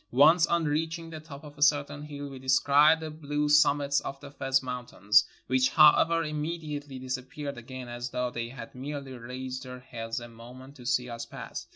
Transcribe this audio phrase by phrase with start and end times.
[0.09, 4.19] Once on reaching the top of a certain hill we descried the blue summits of
[4.19, 9.61] the Fez Mountains, which, however, imme diately disappeared again as though they had inerely raised
[9.61, 11.67] their heads a moment to see us pass.